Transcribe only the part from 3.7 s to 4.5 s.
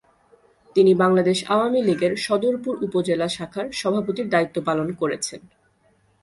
সভাপতির